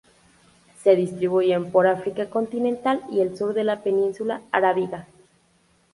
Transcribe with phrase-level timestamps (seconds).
[0.81, 5.07] Se distribuyen por África continental y el sur de la península arábiga.